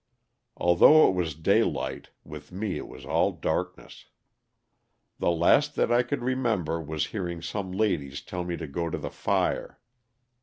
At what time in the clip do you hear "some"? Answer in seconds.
7.43-7.71